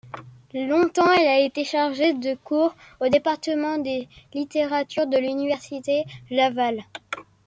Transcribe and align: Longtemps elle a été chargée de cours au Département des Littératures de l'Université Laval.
Longtemps 0.55 1.11
elle 1.13 1.27
a 1.27 1.39
été 1.45 1.63
chargée 1.63 2.13
de 2.15 2.33
cours 2.33 2.73
au 3.01 3.07
Département 3.09 3.77
des 3.77 4.07
Littératures 4.33 5.05
de 5.05 5.19
l'Université 5.19 6.05
Laval. 6.31 6.79